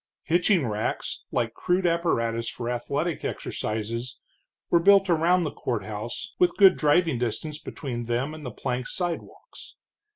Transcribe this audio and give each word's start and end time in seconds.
Hitching 0.23 0.65
racks, 0.65 1.25
like 1.31 1.53
crude 1.53 1.85
apparatus 1.85 2.49
for 2.49 2.67
athletic 2.67 3.23
exercises, 3.23 4.19
were 4.71 4.79
built 4.79 5.11
around 5.11 5.43
the 5.43 5.53
courthouse, 5.53 6.33
with 6.39 6.57
good 6.57 6.75
driving 6.75 7.19
distance 7.19 7.59
between 7.59 8.05
them 8.05 8.33
and 8.33 8.43
the 8.43 8.49
plank 8.49 8.87
sidewalks. 8.87 9.75